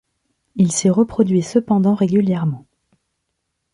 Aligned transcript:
Il 0.55 0.71
s'y 0.71 0.89
reproduit 0.89 1.43
cependant 1.43 1.93
régulièrement. 1.93 2.65